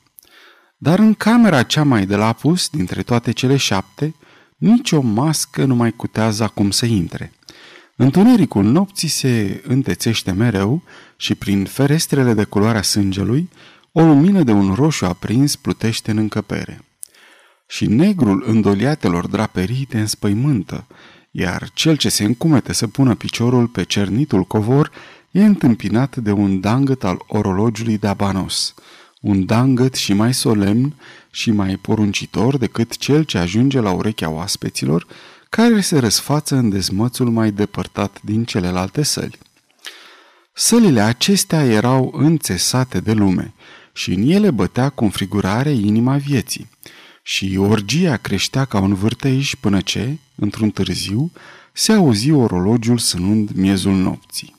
Dar 0.77 0.99
în 0.99 1.15
camera 1.15 1.63
cea 1.63 1.83
mai 1.83 2.07
de 2.07 2.17
la 2.17 2.27
apus, 2.27 2.69
dintre 2.69 3.03
toate 3.03 3.33
cele 3.33 3.57
șapte, 3.57 4.15
nici 4.57 4.93
o 4.93 5.01
mască 5.01 5.65
nu 5.65 5.75
mai 5.75 5.91
cutează 5.91 6.43
acum 6.43 6.71
să 6.71 6.87
intre. 6.87 7.33
Întunericul 7.97 8.65
nopții 8.65 9.09
se 9.09 9.63
întețește 9.67 10.33
mereu 10.33 10.83
și 11.17 11.35
prin 11.35 11.65
ferestrele 11.65 12.35
de 12.35 12.45
culoarea 12.45 12.83
sângelui, 12.83 13.49
o 13.93 14.03
lumină 14.03 14.43
de 14.43 14.53
un 14.53 14.75
roșu 14.75 15.05
aprins 15.05 15.57
plutește 15.57 16.11
în 16.11 16.17
încăpere. 16.17 16.85
Și 17.69 17.87
negrul 17.87 18.45
îndoliatelor 18.47 19.27
draperii 19.27 19.85
te 19.85 20.01
înspăimântă, 20.01 20.87
iar 21.31 21.71
cel 21.75 21.97
ce 21.97 22.09
se 22.09 22.25
încumete 22.25 22.73
să 22.73 22.87
pună 22.87 23.15
piciorul 23.15 23.67
pe 23.67 23.83
cernitul 23.83 24.45
covor 24.45 24.91
e 25.31 25.45
întâmpinat 25.45 26.17
de 26.17 26.33
un 26.33 26.61
dangăt 26.61 27.05
al 27.05 27.25
orologiului 27.29 27.99
de 27.99 28.07
abanos, 28.07 28.75
un 29.21 29.47
dangăt 29.47 29.95
și 29.95 30.13
mai 30.13 30.35
solemn 30.35 30.95
și 31.31 31.51
mai 31.51 31.77
poruncitor 31.77 32.57
decât 32.57 32.97
cel 32.97 33.23
ce 33.23 33.39
ajunge 33.39 33.81
la 33.81 33.91
urechea 33.91 34.31
oaspeților, 34.31 35.07
care 35.57 35.81
se 35.81 35.99
răsfață 35.99 36.55
în 36.55 36.69
dezmățul 36.69 37.31
mai 37.31 37.51
depărtat 37.51 38.19
din 38.23 38.45
celelalte 38.45 39.03
săli. 39.03 39.39
Sălile 40.55 41.01
acestea 41.01 41.65
erau 41.65 42.13
înțesate 42.17 43.01
de 43.01 43.13
lume 43.13 43.55
și 43.93 44.13
în 44.13 44.29
ele 44.29 44.51
bătea 44.51 44.89
cu 44.89 45.05
înfrigurare 45.05 45.71
inima 45.71 46.17
vieții. 46.17 46.69
Și 47.23 47.57
orgia 47.59 48.17
creștea 48.17 48.65
ca 48.65 48.79
un 48.79 48.95
vârtej 48.95 49.55
până 49.55 49.81
ce, 49.81 50.19
într-un 50.35 50.71
târziu, 50.71 51.33
se 51.73 51.93
auzi 51.93 52.31
orologiul 52.31 52.99
sânând 52.99 53.51
miezul 53.51 53.95
nopții. 53.95 54.57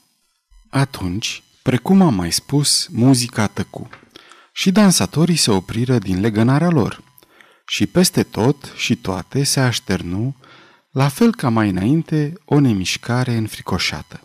Atunci, 0.70 1.44
precum 1.62 2.02
am 2.02 2.14
mai 2.14 2.32
spus, 2.32 2.88
muzica 2.92 3.48
tăcu 3.48 3.90
și 4.52 4.72
dansatorii 4.72 5.36
se 5.36 5.52
opriră 5.52 5.98
din 5.98 6.20
legănarea 6.20 6.70
lor. 6.70 7.04
Și 7.66 7.86
peste 7.86 8.24
tot 8.24 8.74
și 8.76 8.96
toate 8.96 9.44
se 9.44 9.60
așternu, 9.60 10.36
la 10.94 11.08
fel 11.08 11.36
ca 11.36 11.50
mai 11.50 11.70
înainte, 11.70 12.34
o 12.46 12.60
nemișcare 12.60 13.34
înfricoșată. 13.34 14.22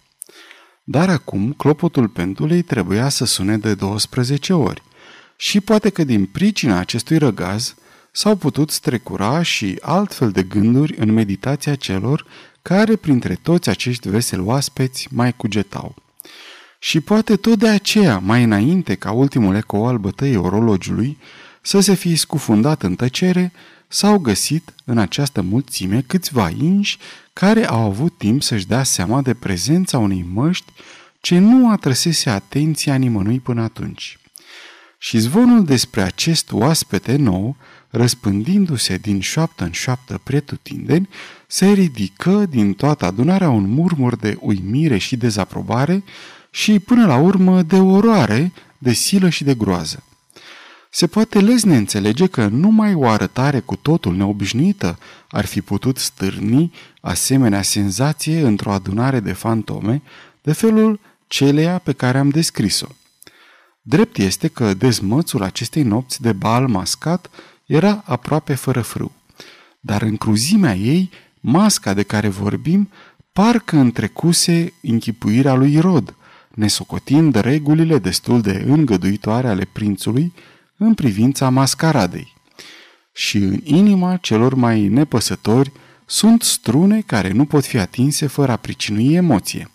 Dar 0.84 1.08
acum 1.08 1.52
clopotul 1.52 2.08
pendulei 2.08 2.62
trebuia 2.62 3.08
să 3.08 3.24
sune 3.24 3.58
de 3.58 3.74
12 3.74 4.52
ori 4.52 4.82
și 5.36 5.60
poate 5.60 5.90
că 5.90 6.04
din 6.04 6.26
pricina 6.26 6.78
acestui 6.78 7.18
răgaz 7.18 7.74
s-au 8.12 8.36
putut 8.36 8.70
strecura 8.70 9.42
și 9.42 9.78
altfel 9.80 10.30
de 10.30 10.42
gânduri 10.42 10.94
în 10.98 11.12
meditația 11.12 11.74
celor 11.74 12.26
care 12.62 12.96
printre 12.96 13.34
toți 13.34 13.68
acești 13.68 14.08
veseli 14.08 14.42
oaspeți 14.42 15.08
mai 15.10 15.32
cugetau. 15.32 15.94
Și 16.78 17.00
poate 17.00 17.36
tot 17.36 17.58
de 17.58 17.68
aceea, 17.68 18.18
mai 18.18 18.42
înainte 18.42 18.94
ca 18.94 19.12
ultimul 19.12 19.54
eco 19.54 19.86
al 19.86 19.98
bătăii 19.98 20.36
orologiului 20.36 21.18
să 21.62 21.80
se 21.80 21.94
fie 21.94 22.16
scufundat 22.16 22.82
în 22.82 22.94
tăcere, 22.94 23.52
s-au 23.88 24.18
găsit 24.18 24.74
în 24.84 24.98
această 24.98 25.42
mulțime 25.42 26.04
câțiva 26.06 26.48
inși 26.48 26.98
care 27.32 27.66
au 27.66 27.80
avut 27.80 28.18
timp 28.18 28.42
să-și 28.42 28.66
dea 28.66 28.82
seama 28.82 29.22
de 29.22 29.34
prezența 29.34 29.98
unei 29.98 30.26
măști 30.32 30.72
ce 31.20 31.38
nu 31.38 31.70
atrăsese 31.70 32.30
atenția 32.30 32.94
nimănui 32.94 33.40
până 33.40 33.62
atunci. 33.62 34.18
Și 34.98 35.18
zvonul 35.18 35.64
despre 35.64 36.02
acest 36.02 36.52
oaspete 36.52 37.16
nou, 37.16 37.56
răspândindu-se 37.90 38.96
din 38.96 39.20
șoaptă 39.20 39.64
în 39.64 39.70
șoaptă 39.70 40.20
pretutindeni, 40.24 41.08
se 41.46 41.66
ridică 41.66 42.46
din 42.46 42.74
toată 42.74 43.04
adunarea 43.04 43.48
un 43.50 43.68
murmur 43.68 44.16
de 44.16 44.36
uimire 44.40 44.98
și 44.98 45.16
dezaprobare, 45.16 46.04
și, 46.50 46.78
până 46.78 47.06
la 47.06 47.16
urmă, 47.16 47.62
de 47.62 47.76
oroare, 47.76 48.52
de 48.78 48.92
silă 48.92 49.28
și 49.28 49.44
de 49.44 49.54
groază. 49.54 50.02
Se 50.98 51.06
poate 51.06 51.40
lezne 51.40 51.76
înțelege 51.76 52.26
că 52.26 52.46
numai 52.46 52.94
o 52.94 53.06
arătare 53.06 53.60
cu 53.60 53.76
totul 53.76 54.16
neobișnuită 54.16 54.98
ar 55.28 55.44
fi 55.44 55.60
putut 55.60 55.98
stârni 55.98 56.72
asemenea 57.00 57.62
senzație 57.62 58.40
într-o 58.40 58.72
adunare 58.72 59.20
de 59.20 59.32
fantome 59.32 60.02
de 60.42 60.52
felul 60.52 61.00
celeia 61.26 61.78
pe 61.78 61.92
care 61.92 62.18
am 62.18 62.28
descris-o. 62.28 62.86
Drept 63.82 64.16
este 64.16 64.48
că 64.48 64.74
dezmățul 64.74 65.42
acestei 65.42 65.82
nopți 65.82 66.22
de 66.22 66.32
bal 66.32 66.68
mascat 66.68 67.30
era 67.66 68.02
aproape 68.06 68.54
fără 68.54 68.80
frâu, 68.80 69.12
dar 69.80 70.02
în 70.02 70.16
cruzimea 70.16 70.74
ei, 70.74 71.10
masca 71.40 71.94
de 71.94 72.02
care 72.02 72.28
vorbim 72.28 72.88
parcă 73.32 73.76
întrecuse 73.76 74.72
închipuirea 74.82 75.54
lui 75.54 75.78
Rod, 75.78 76.14
nesocotind 76.54 77.34
regulile 77.34 77.98
destul 77.98 78.40
de 78.40 78.64
îngăduitoare 78.66 79.48
ale 79.48 79.68
prințului 79.72 80.32
în 80.78 80.94
privința 80.94 81.48
mascaradei. 81.48 82.32
Și 83.12 83.36
în 83.36 83.60
inima 83.64 84.16
celor 84.16 84.54
mai 84.54 84.88
nepăsători 84.88 85.72
sunt 86.06 86.42
strune 86.42 87.00
care 87.00 87.32
nu 87.32 87.44
pot 87.44 87.64
fi 87.64 87.78
atinse 87.78 88.26
fără 88.26 88.52
a 88.52 88.56
pricinui 88.56 89.14
emoție. 89.14 89.70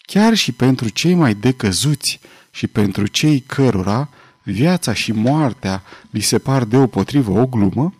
Chiar 0.00 0.34
și 0.34 0.52
pentru 0.52 0.88
cei 0.88 1.14
mai 1.14 1.34
decăzuți 1.34 2.20
și 2.50 2.66
pentru 2.66 3.06
cei 3.06 3.40
cărora 3.40 4.08
viața 4.42 4.92
și 4.92 5.12
moartea 5.12 5.82
li 6.10 6.20
se 6.20 6.38
par 6.38 6.64
deopotrivă 6.64 7.40
o 7.40 7.46
glumă, 7.46 7.94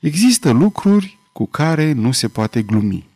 există 0.00 0.50
lucruri 0.50 1.18
cu 1.32 1.46
care 1.46 1.92
nu 1.92 2.12
se 2.12 2.28
poate 2.28 2.62
glumi. 2.62 3.08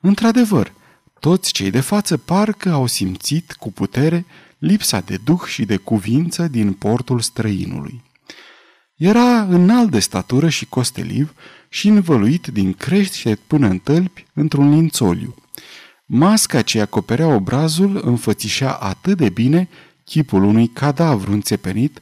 Într-adevăr, 0.00 0.72
toți 1.20 1.52
cei 1.52 1.70
de 1.70 1.80
față 1.80 2.16
parcă 2.16 2.70
au 2.70 2.86
simțit 2.86 3.52
cu 3.52 3.72
putere 3.72 4.24
lipsa 4.58 5.00
de 5.00 5.18
duh 5.24 5.40
și 5.46 5.64
de 5.64 5.76
cuvință 5.76 6.48
din 6.48 6.72
portul 6.72 7.20
străinului. 7.20 8.02
Era 8.96 9.42
înalt 9.42 9.90
de 9.90 9.98
statură 9.98 10.48
și 10.48 10.66
costeliv 10.66 11.34
și 11.68 11.88
învăluit 11.88 12.46
din 12.46 12.72
crește 12.72 13.38
până 13.46 13.66
în 13.68 13.78
tălpi 13.78 14.26
într-un 14.34 14.70
lințoliu. 14.70 15.34
Masca 16.06 16.62
ce 16.62 16.80
acoperea 16.80 17.26
obrazul 17.26 18.00
înfățișa 18.04 18.72
atât 18.72 19.16
de 19.16 19.28
bine 19.28 19.68
chipul 20.04 20.42
unui 20.42 20.68
cadavru 20.68 21.32
înțepenit, 21.32 22.00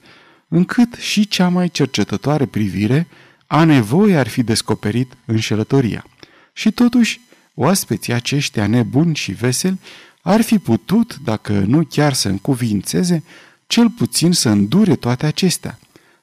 încât 0.49 0.95
și 0.95 1.29
cea 1.29 1.49
mai 1.49 1.69
cercetătoare 1.69 2.47
privire 2.47 3.07
a 3.47 3.65
nevoie 3.65 4.17
ar 4.17 4.29
fi 4.29 4.43
descoperit 4.43 5.13
înșelătoria. 5.25 6.05
Și 6.53 6.71
totuși 6.71 7.21
Oaspeții 7.59 8.13
aceștia 8.13 8.67
nebuni 8.67 9.15
și 9.15 9.33
veseli 9.33 9.79
ar 10.23 10.41
fi 10.41 10.59
putut, 10.59 11.19
dacă 11.25 11.53
nu 11.53 11.85
chiar 11.85 12.13
să 12.13 12.29
încuvințeze, 12.29 13.23
cel 13.67 13.91
puțin 13.91 14.33
să 14.33 14.49
îndure 14.49 14.97
toate 14.97 15.27
acestea. 15.27 15.79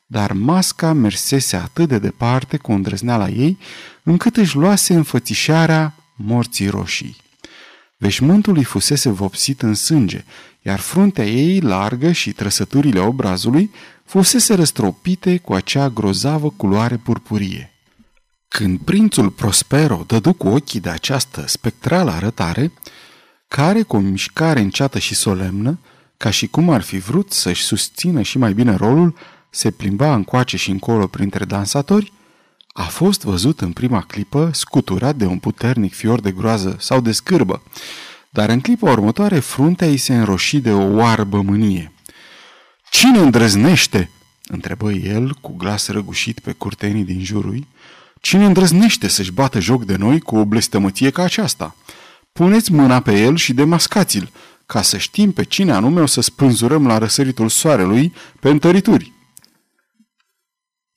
Dar 0.06 0.32
masca 0.32 0.94
mersese 0.94 1.56
atât 1.56 1.88
de 1.88 2.00
departe 2.00 2.58
cu 2.58 2.72
îndrăzneala 2.72 3.30
ei, 3.30 3.58
încât 4.04 4.38
își 4.38 4.56
luase 4.56 4.94
înfățișarea 4.94 5.96
morții 6.16 6.68
roșii. 6.68 7.16
Veșmântul 7.98 8.58
îi 8.58 8.64
fusese 8.64 9.10
vopsit 9.10 9.62
în 9.62 9.74
sânge, 9.74 10.24
iar 10.62 10.80
fruntea 10.80 11.26
ei 11.26 11.60
largă 11.60 12.12
și 12.12 12.32
trăsăturile 12.32 13.00
obrazului 13.00 13.72
fusese 14.06 14.54
răstropite 14.54 15.38
cu 15.38 15.54
acea 15.54 15.90
grozavă 15.90 16.50
culoare 16.50 16.98
purpurie. 16.98 17.73
Când 18.58 18.80
prințul 18.80 19.30
Prospero 19.30 20.04
dădu 20.08 20.34
cu 20.34 20.48
ochii 20.48 20.80
de 20.80 20.90
această 20.90 21.44
spectrală 21.48 22.12
arătare, 22.12 22.72
care, 23.48 23.82
cu 23.82 23.96
o 23.96 24.00
mișcare 24.00 24.60
înceată 24.60 25.00
și 25.00 25.16
solemnă, 25.16 25.80
ca 26.18 26.30
și 26.30 26.48
cum 26.48 26.70
ar 26.70 26.82
fi 26.82 26.98
vrut 26.98 27.32
să-și 27.32 27.64
susțină 27.64 28.22
și 28.22 28.38
mai 28.38 28.54
bine 28.54 28.76
rolul, 28.76 29.16
se 29.50 29.72
plimba 29.72 30.14
încoace 30.14 30.58
și 30.58 30.70
încolo 30.70 31.08
printre 31.08 31.46
dansatori, 31.46 32.14
a 32.68 32.84
fost 32.84 33.24
văzut 33.24 33.62
în 33.62 33.72
prima 33.72 34.02
clipă 34.02 34.50
scuturat 34.54 35.16
de 35.16 35.26
un 35.26 35.38
puternic 35.38 35.94
fior 35.94 36.22
de 36.22 36.32
groază 36.32 36.76
sau 36.80 37.02
de 37.02 37.12
scârbă, 37.12 37.62
dar 38.30 38.50
în 38.50 38.60
clipa 38.60 38.92
următoare 38.92 39.40
fruntea 39.40 39.88
îi 39.88 39.98
se 39.98 40.16
înroși 40.16 40.60
de 40.60 40.72
o 40.72 40.96
oarbă 40.96 41.42
mânie. 41.42 41.92
Cine 42.90 43.20
îndrăznește?" 43.20 44.10
întrebă 44.48 44.92
el 44.92 45.38
cu 45.42 45.56
glas 45.56 45.88
răgușit 45.88 46.40
pe 46.40 46.52
curtenii 46.52 47.04
din 47.04 47.24
jurul 47.24 47.66
Cine 48.24 48.46
îndrăznește 48.46 49.08
să-și 49.08 49.32
bată 49.32 49.60
joc 49.60 49.86
de 49.86 49.96
noi 49.96 50.20
cu 50.20 50.36
o 50.36 50.46
blestămăție 50.46 51.10
ca 51.10 51.24
aceasta? 51.24 51.76
Puneți 52.32 52.72
mâna 52.72 53.00
pe 53.02 53.22
el 53.22 53.36
și 53.36 53.54
demascați-l, 53.54 54.32
ca 54.66 54.82
să 54.82 54.98
știm 54.98 55.32
pe 55.32 55.44
cine 55.44 55.72
anume 55.72 56.02
o 56.02 56.06
să 56.06 56.22
spânzurăm 56.22 56.88
la 56.88 56.98
răsăritul 56.98 57.50
soarelui 57.50 58.14
pe 58.40 58.50
întărituri. 58.50 59.12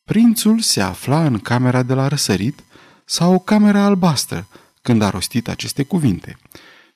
Prințul 0.04 0.61
se 0.61 0.80
afla 0.80 1.25
în 1.25 1.38
camera 1.38 1.83
de 1.83 1.95
la 1.95 2.09
răsărit 2.09 2.64
sau 3.04 3.38
camera 3.38 3.85
albastră 3.85 4.49
când 4.83 5.02
a 5.02 5.11
rostit 5.11 5.49
aceste 5.49 5.83
cuvinte. 5.83 6.38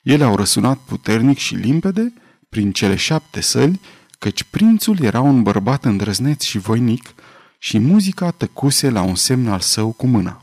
Ele 0.01 0.23
au 0.23 0.35
răsunat 0.35 0.77
puternic 0.77 1.37
și 1.37 1.55
limpede 1.55 2.13
prin 2.49 2.71
cele 2.71 2.95
șapte 2.95 3.41
săli, 3.41 3.79
căci 4.19 4.43
prințul 4.43 5.01
era 5.01 5.21
un 5.21 5.43
bărbat 5.43 5.85
îndrăzneț 5.85 6.43
și 6.43 6.57
voinic 6.57 7.13
și 7.63 7.79
muzica 7.79 8.31
tăcuse 8.31 8.89
la 8.89 9.01
un 9.01 9.15
semn 9.15 9.47
al 9.47 9.59
său 9.59 9.91
cu 9.91 10.07
mâna. 10.07 10.41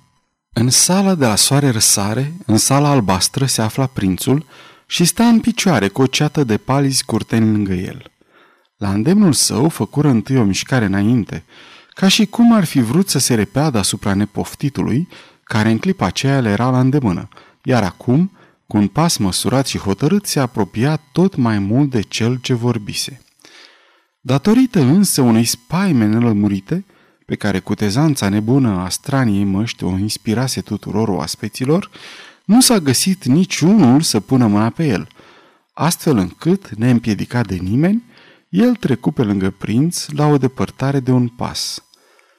În 0.53 0.71
sala 0.71 1.15
de 1.15 1.27
la 1.27 1.35
soare 1.35 1.69
răsare, 1.71 2.33
în 2.47 2.57
sala 2.57 2.89
albastră, 2.89 3.47
se 3.47 3.63
afla 3.63 3.87
prințul 3.87 4.45
și 4.87 5.05
sta 5.05 5.27
în 5.27 5.41
picioare 5.41 5.89
cu 5.89 6.03
o 6.03 6.07
ceată 6.07 6.45
de 6.45 6.57
palizi 6.57 7.05
curteni 7.05 7.51
lângă 7.51 7.73
el. 7.73 8.11
La 8.77 8.91
îndemnul 8.93 9.33
său 9.33 9.69
făcură 9.69 10.09
întâi 10.09 10.37
o 10.37 10.43
mișcare 10.43 10.85
înainte, 10.85 11.45
ca 11.91 12.09
și 12.09 12.27
cum 12.27 12.53
ar 12.53 12.65
fi 12.65 12.81
vrut 12.81 13.09
să 13.09 13.19
se 13.19 13.35
repeadă 13.35 13.79
asupra 13.79 14.15
nepoftitului, 14.15 15.09
care 15.45 15.71
în 15.71 15.79
clipa 15.79 16.07
aceea 16.07 16.41
le 16.41 16.51
era 16.51 16.71
la 16.71 16.81
îndemână, 16.81 17.29
iar 17.63 17.83
acum, 17.83 18.33
cu 18.67 18.77
un 18.77 18.89
pas 18.89 19.17
măsurat 19.17 19.67
și 19.67 19.79
hotărât, 19.79 20.27
se 20.27 20.41
apropia 20.41 21.01
tot 21.13 21.37
mai 21.37 21.59
mult 21.59 21.91
de 21.91 22.01
cel 22.01 22.37
ce 22.37 22.55
vorbise. 22.55 23.21
Datorită 24.21 24.81
însă 24.81 25.21
unei 25.21 25.45
spaime 25.45 26.07
nelămurite, 26.07 26.85
pe 27.29 27.35
care 27.35 27.59
cutezanța 27.59 28.29
nebună 28.29 28.69
a 28.69 28.89
straniei 28.89 29.45
măști 29.45 29.85
o 29.85 29.99
inspirase 29.99 30.61
tuturor 30.61 31.09
oaspeților, 31.09 31.91
nu 32.45 32.61
s-a 32.61 32.79
găsit 32.79 33.25
niciunul 33.25 34.01
să 34.01 34.21
pună 34.21 34.47
mâna 34.47 34.71
pe 34.71 34.87
el, 34.87 35.09
astfel 35.73 36.17
încât, 36.17 36.69
neîmpiedicat 36.69 37.47
de 37.47 37.55
nimeni, 37.55 38.03
el 38.49 38.75
trecu 38.75 39.11
pe 39.11 39.23
lângă 39.23 39.51
prinț 39.51 40.07
la 40.09 40.27
o 40.27 40.39
depărtare 40.39 41.01
de 41.01 41.11
un 41.11 41.29
pas. 41.29 41.85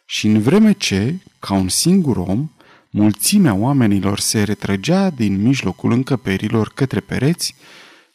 Și 0.06 0.28
în 0.28 0.42
vreme 0.42 0.72
ce, 0.72 1.16
ca 1.40 1.54
un 1.54 1.68
singur 1.68 2.18
om, 2.18 2.50
mulțimea 2.90 3.54
oamenilor 3.54 4.20
se 4.20 4.44
retrăgea 4.44 5.10
din 5.10 5.42
mijlocul 5.42 5.92
încăperilor 5.92 6.72
către 6.76 7.00
pereți, 7.00 7.56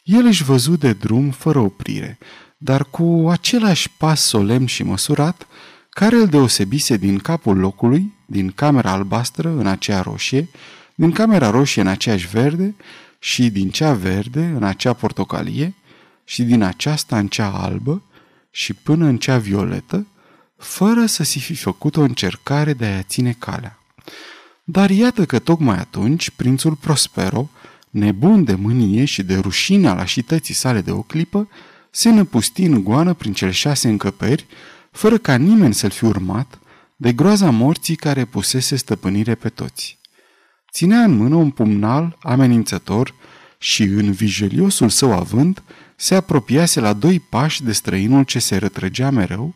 el 0.03 0.25
își 0.25 0.45
văzu 0.45 0.77
de 0.77 0.93
drum 0.93 1.31
fără 1.31 1.59
oprire, 1.59 2.19
dar 2.57 2.85
cu 2.85 3.27
același 3.31 3.91
pas 3.91 4.21
solemn 4.21 4.67
și 4.67 4.83
măsurat, 4.83 5.47
care 5.95 6.17
îl 6.17 6.27
deosebise 6.27 6.97
din 6.97 7.19
capul 7.19 7.59
locului, 7.59 8.13
din 8.27 8.51
camera 8.51 8.91
albastră 8.91 9.49
în 9.49 9.67
aceea 9.67 10.01
roșie, 10.01 10.49
din 10.95 11.13
camera 11.13 11.51
roșie 11.51 11.83
în 11.83 11.89
aceeași 11.89 12.29
verde 12.29 12.75
și 13.19 13.51
din 13.51 13.71
cea 13.71 13.93
verde 13.93 14.53
în 14.57 14.63
acea 14.63 14.93
portocalie 14.93 15.75
și 16.25 16.43
din 16.43 16.63
aceasta 16.63 17.19
în 17.19 17.29
cea 17.29 17.51
albă 17.51 18.03
și 18.51 18.73
până 18.73 19.07
în 19.07 19.19
cea 19.19 19.39
violetă, 19.39 20.07
fără 20.57 21.07
să 21.07 21.23
si 21.23 21.39
fi 21.39 21.55
făcut 21.55 21.97
o 21.97 22.01
încercare 22.01 22.73
de 22.73 22.85
a-i 22.85 23.03
ține 23.03 23.37
calea. 23.39 23.79
Dar 24.65 24.91
iată 24.91 25.25
că 25.25 25.39
tocmai 25.39 25.79
atunci 25.79 26.31
prințul 26.31 26.75
Prospero, 26.75 27.51
nebun 27.91 28.45
de 28.45 28.55
mânie 28.55 29.05
și 29.05 29.23
de 29.23 29.37
rușine 29.37 29.89
al 29.89 29.99
așității 29.99 30.55
sale 30.55 30.81
de 30.81 30.91
o 30.91 31.03
clipă, 31.03 31.49
se 31.91 32.11
năpusti 32.11 32.63
în 32.63 32.83
goană 32.83 33.15
prin 33.15 33.33
cele 33.33 33.51
șase 33.51 33.89
încăperi, 33.89 34.47
fără 34.95 35.19
ca 35.19 35.37
nimeni 35.37 35.75
să-l 35.75 35.91
fi 35.91 36.05
urmat, 36.05 36.59
de 36.97 37.13
groaza 37.13 37.51
morții 37.51 37.97
care 37.97 38.25
pusese 38.25 38.77
stăpânire 38.77 39.35
pe 39.35 39.49
toți. 39.49 39.99
Ținea 40.73 41.03
în 41.03 41.17
mână 41.17 41.35
un 41.35 41.51
pumnal 41.51 42.19
amenințător 42.23 43.15
și 43.59 43.83
în 43.83 44.13
vijeliosul 44.13 44.89
său 44.89 45.13
avânt 45.13 45.63
se 45.97 46.15
apropiase 46.15 46.81
la 46.81 46.93
doi 46.93 47.21
pași 47.21 47.63
de 47.63 47.73
străinul 47.73 48.23
ce 48.23 48.39
se 48.39 48.57
rătrăgea 48.57 49.11
mereu, 49.11 49.55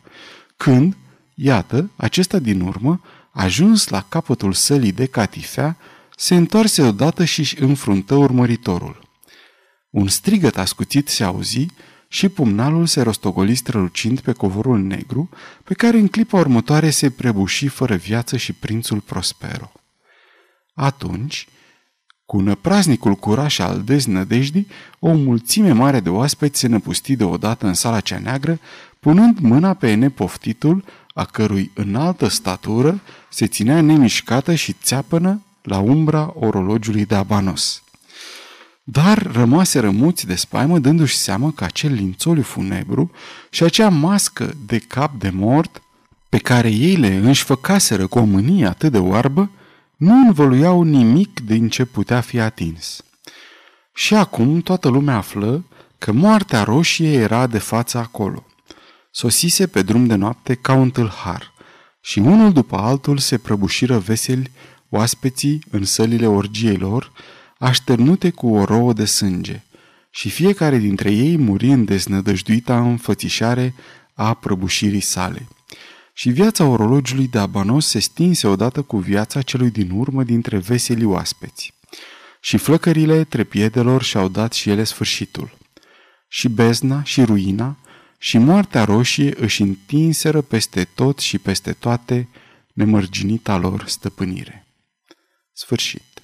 când, 0.56 0.96
iată, 1.34 1.90
acesta 1.96 2.38
din 2.38 2.60
urmă, 2.60 3.00
ajuns 3.32 3.88
la 3.88 4.04
capătul 4.08 4.52
sălii 4.52 4.92
de 4.92 5.06
catifea, 5.06 5.76
se 6.16 6.34
întoarse 6.34 6.82
odată 6.82 7.24
și 7.24 7.40
își 7.40 7.62
înfruntă 7.62 8.14
urmăritorul. 8.14 9.00
Un 9.90 10.08
strigăt 10.08 10.58
ascuțit 10.58 11.08
se 11.08 11.24
auzi 11.24 11.66
și 12.08 12.28
pumnalul 12.28 12.86
se 12.86 13.02
rostogoli 13.02 13.54
strălucind 13.54 14.20
pe 14.20 14.32
covorul 14.32 14.78
negru, 14.78 15.28
pe 15.64 15.74
care 15.74 15.98
în 15.98 16.08
clipa 16.08 16.38
următoare 16.38 16.90
se 16.90 17.10
prebuși 17.10 17.66
fără 17.66 17.94
viață 17.94 18.36
și 18.36 18.52
prințul 18.52 19.00
Prospero. 19.00 19.72
Atunci, 20.74 21.48
cu 22.26 22.40
năpraznicul 22.40 23.14
curaj 23.14 23.58
al 23.58 23.82
deznădejdii, 23.82 24.66
o 24.98 25.12
mulțime 25.12 25.72
mare 25.72 26.00
de 26.00 26.08
oaspeți 26.08 26.58
se 26.58 26.66
năpusti 26.66 27.16
deodată 27.16 27.66
în 27.66 27.74
sala 27.74 28.00
cea 28.00 28.18
neagră, 28.18 28.58
punând 29.00 29.38
mâna 29.38 29.74
pe 29.74 29.94
nepoftitul, 29.94 30.84
a 31.14 31.24
cărui 31.24 31.70
înaltă 31.74 32.28
statură 32.28 33.00
se 33.28 33.46
ținea 33.46 33.80
nemișcată 33.80 34.54
și 34.54 34.72
țeapănă 34.72 35.42
la 35.62 35.78
umbra 35.78 36.32
orologiului 36.34 37.04
de 37.04 37.14
abanos. 37.14 37.82
Dar 38.90 39.30
rămase 39.32 39.78
rămuți 39.78 40.26
de 40.26 40.34
spaimă, 40.34 40.78
dându-și 40.78 41.16
seama 41.16 41.52
că 41.54 41.64
acel 41.64 41.92
lințoliu 41.92 42.42
funebru 42.42 43.10
și 43.50 43.62
acea 43.62 43.88
mască 43.88 44.54
de 44.66 44.78
cap 44.78 45.18
de 45.18 45.30
mort, 45.30 45.82
pe 46.28 46.38
care 46.38 46.70
ei 46.70 46.96
le 46.96 47.14
înși 47.14 47.44
făcaseră 47.44 48.06
cu 48.06 48.18
o 48.18 48.24
mânie 48.24 48.66
atât 48.66 48.92
de 48.92 48.98
oarbă, 48.98 49.50
nu 49.96 50.14
învăluiau 50.14 50.82
nimic 50.82 51.40
din 51.40 51.68
ce 51.68 51.84
putea 51.84 52.20
fi 52.20 52.40
atins. 52.40 53.02
Și 53.94 54.14
acum 54.14 54.60
toată 54.60 54.88
lumea 54.88 55.16
află 55.16 55.64
că 55.98 56.12
moartea 56.12 56.62
roșie 56.62 57.12
era 57.12 57.46
de 57.46 57.58
față 57.58 57.98
acolo. 57.98 58.46
Sosise 59.10 59.66
pe 59.66 59.82
drum 59.82 60.06
de 60.06 60.14
noapte 60.14 60.54
ca 60.54 60.72
un 60.72 60.90
tâlhar 60.90 61.52
și 62.00 62.18
unul 62.18 62.52
după 62.52 62.76
altul 62.76 63.18
se 63.18 63.38
prăbușiră 63.38 63.98
veseli 63.98 64.50
oaspeții 64.88 65.64
în 65.70 65.84
sălile 65.84 66.26
orgiei 66.26 66.76
lor, 66.76 67.12
așternute 67.58 68.30
cu 68.30 68.54
o 68.54 68.64
rouă 68.64 68.92
de 68.92 69.04
sânge, 69.04 69.62
și 70.10 70.30
fiecare 70.30 70.78
dintre 70.78 71.10
ei 71.10 71.36
muri 71.36 71.66
în 71.66 71.84
deznădăjduita 71.84 72.80
înfățișare 72.80 73.74
a 74.14 74.34
prăbușirii 74.34 75.00
sale. 75.00 75.48
Și 76.12 76.30
viața 76.30 76.64
orologiului 76.64 77.28
de 77.28 77.38
Abanos 77.38 77.86
se 77.86 77.98
stinse 77.98 78.46
odată 78.46 78.82
cu 78.82 78.98
viața 78.98 79.42
celui 79.42 79.70
din 79.70 79.90
urmă 79.90 80.22
dintre 80.22 80.58
veseli 80.58 81.04
oaspeți. 81.04 81.74
Și 82.40 82.56
flăcările 82.56 83.24
trepiedelor 83.24 84.02
și-au 84.02 84.28
dat 84.28 84.52
și 84.52 84.70
ele 84.70 84.84
sfârșitul. 84.84 85.58
Și 86.28 86.48
bezna 86.48 87.02
și 87.02 87.24
ruina 87.24 87.76
și 88.18 88.38
moartea 88.38 88.84
roșie 88.84 89.34
își 89.36 89.62
întinseră 89.62 90.40
peste 90.40 90.84
tot 90.84 91.18
și 91.18 91.38
peste 91.38 91.72
toate 91.72 92.28
nemărginita 92.72 93.56
lor 93.56 93.84
stăpânire. 93.86 94.66
Sfârșit. 95.52 96.17